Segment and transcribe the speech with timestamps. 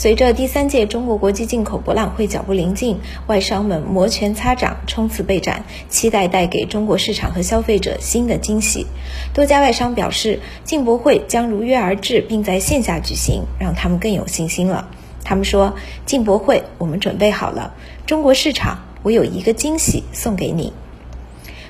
[0.00, 8.86] 随着第三届中国国际进口博览会脚步临近，外商们摩拳擦掌，冲刺备战，期待带给中国市场和消费者新的惊喜。
[9.34, 14.88] 多家外商表示，进博会将如约而至，并在线下举行，让他们更有信心了。
[15.24, 15.74] 他们说
[16.06, 17.74] ：“进博会，我们准备好了。
[18.06, 20.72] 中国市场，我有一个惊喜送给你。”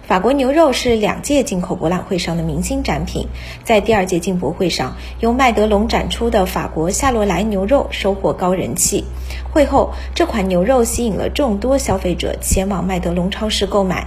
[0.09, 3.29] 法国牛肉是两届进口博览会上的明星展品，
[3.63, 9.05] 在第二届进博会上，由麦德龙展出的法国夏洛莱牛肉收获高人气。
[9.53, 14.07] 会后，这款牛肉吸引了众多消费者前往麦德龙超市购买。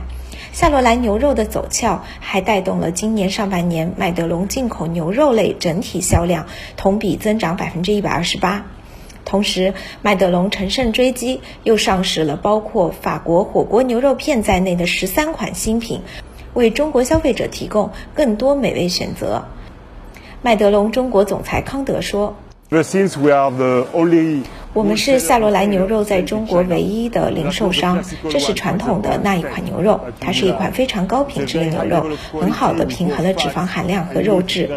[0.52, 8.66] 夏洛莱牛肉的走俏，还带动了今年上半年麦德龙进口牛肉类整体销量同比增长百分之一百二十八。
[9.32, 16.02] 同时，麦德龙乘胜追击，又上市了包括法国火锅牛肉片在内的十三款新品，
[16.54, 19.46] 为中国消费者提供更多美味选择。
[20.42, 22.36] 麦德龙中国总裁康德说。
[24.74, 32.06] 我们是夏罗莱牛肉在中国唯一的零售商，这是传统的那一款牛肉，它是一款非常高品质的牛肉，
[32.40, 34.70] 很好的平衡了脂肪含量和肉质。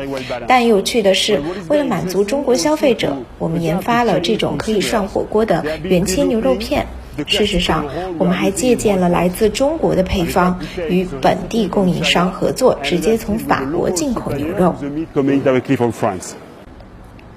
[0.48, 6.86] 但有趣的是，为了满足中国消费者，我们研发了这种可以涮火锅的原切牛肉片。
[7.28, 7.86] 事实上，
[8.18, 14.74] 我们还借鉴了来自中国的配方，与本地供应商合作，直接从法国进口牛肉。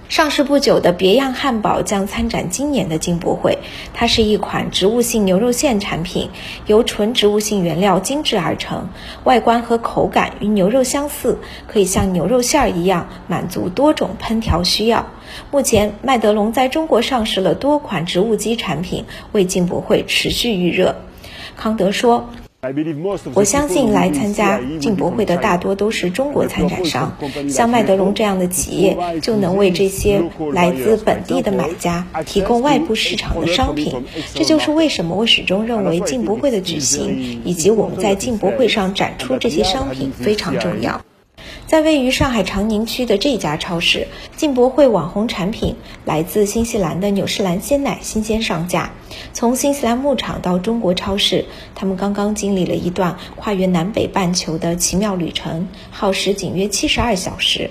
[0.10, 3.60] 上市不久的别样汉堡将参展今年的进博会。
[3.94, 6.30] 它是一款植物性牛肉馅产品，
[6.66, 8.90] 由纯植物性原料精制而成，
[9.26, 15.06] 外观和口感与牛肉相似，可以像牛肉馅儿一样满足多种烹调需要。
[15.52, 20.96] 目前，麦德龙在中国上市了多款植物基产品，为进博会持续预热。
[21.58, 22.30] 康德说。
[23.36, 27.16] 我相信来参加进博会的大多都是中国参展商，
[27.50, 34.04] 像麦德龙这样的企业就能为这些来自本地的买家提供外部市场的商品。
[34.34, 41.02] 这就是为什么我始终认为进博会的举行以及我们在进博会上展出这些商品非常重要。
[41.68, 44.08] 在位于上海长宁区的这家超市，
[44.38, 48.94] 进博会网红产品来自新西兰的纽士兰鲜奶新鲜上架。
[49.34, 51.44] 从新西兰牧场到中国超市，
[51.76, 57.70] 他们刚刚经历了一段跨越南北半球的奇妙旅程，耗时仅约七十二小时。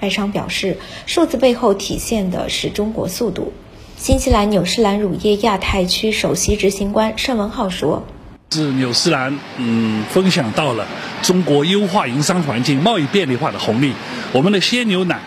[0.00, 3.52] 外商表示，数字背后体现的是中国速度。
[3.98, 8.04] 新西兰纽士兰乳业亚太区首席执行官盛文浩说。
[8.54, 10.86] 是纽斯兰，嗯，分享到了
[11.22, 13.92] 中国优化营商环境、贸易便利化的红利。
[14.30, 15.18] 我们的鲜牛奶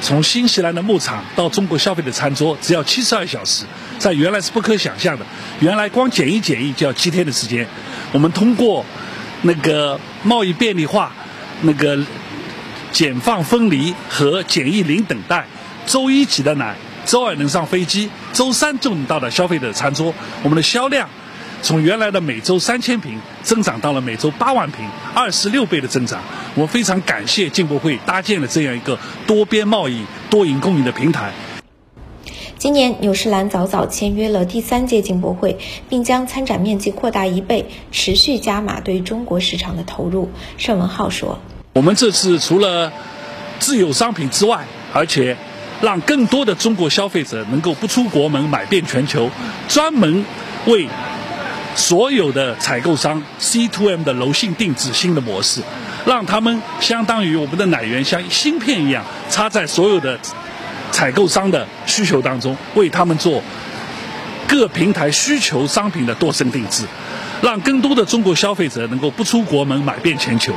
[0.00, 3.64] 从新西兰的牧场到中国消费的餐桌，只要七十二小时，
[3.96, 5.24] 在原来是不可想象的。
[5.60, 7.64] 原来光检疫检疫就要七天的时间。
[8.10, 8.84] 我们通过
[9.42, 11.12] 那个贸易便利化、
[11.62, 11.96] 那个
[12.90, 15.46] 检放分离和检疫零等待，
[15.86, 16.74] 周一挤的奶，
[17.06, 20.12] 周二能上飞机，周三就能到达消费者的餐桌。
[20.42, 21.08] 我们的销量。
[21.64, 26.20] 从原来的每周三千瓶增长到了每周八万瓶，二十六倍的增长。
[26.54, 31.32] 我非常感谢进博会搭建了这样一个多边贸易、多赢共赢的平台。
[32.58, 35.56] 今年纽西兰早早签约了第三届进博会，
[35.88, 40.28] 并将参展面积扩大一倍，持续加码对中国市场的投入。
[40.58, 41.38] 盛文浩说
[41.72, 42.92] ：“我们这次除了
[43.58, 45.34] 自有商品之外，而且
[45.80, 49.30] 让更多的中国消费者能够不出国门买遍全球，
[49.66, 50.26] 专门
[50.66, 50.86] 为。”
[51.74, 55.60] 所有的采购商 C to M 的柔性定制新的模式，
[56.06, 60.18] 让他们相当于我们的奶源像芯片一样插在所有的
[60.92, 63.42] 采购商的需求当中，为他们做
[64.46, 66.84] 各平台需求商品的多生定制，
[67.42, 70.54] 让更多的中国消费者能够不出国门买遍全球。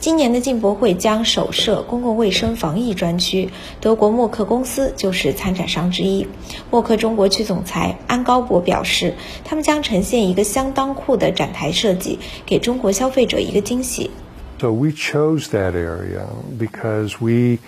[0.00, 3.50] 今年的进博会将首设公共卫生防疫专区，
[3.82, 6.26] 德国默克公司就是参展商之一。
[6.70, 9.12] 默克中国区总裁安高博表示，
[9.44, 14.10] 他们将呈现一个相当酷的展台设计，给中国消费者一个惊喜。
[14.58, 16.24] So we chose that area
[16.58, 17.58] because we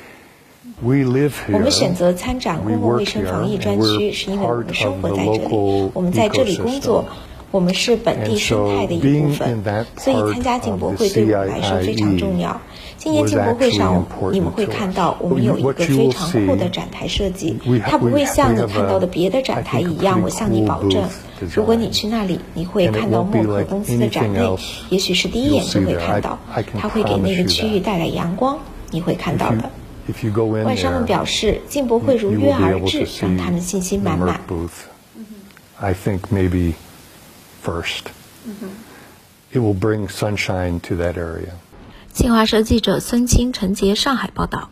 [0.81, 1.53] we live here.
[1.53, 7.05] 我们选择参展公共卫生防疫专区，是因为我们生活在这里，我们在这里工作。
[7.53, 12.59] 我们是本地生态的一部分，所以参加进博会对我们来说非常重要。
[12.97, 20.23] 今年进博会上，你们会看到我们有一个非常酷的展台设计，它不会像你看到的别的展台一样。
[20.23, 21.05] 我向你保证，
[21.55, 24.57] 如果你去那里，你会看到默克公司的展位，
[24.89, 26.39] 也许是第一眼就会看到，
[26.79, 28.59] 它会给那个区域带来阳光，
[28.91, 29.71] 你会看到的。
[30.65, 34.41] 外商们表示，进博会如约而至，让他们信心满满。
[37.62, 38.12] first.
[38.48, 38.70] Mm-hmm.
[39.52, 41.54] It will bring sunshine to that area.
[42.14, 44.70] 新华社记者孙清、陈杰上海报道。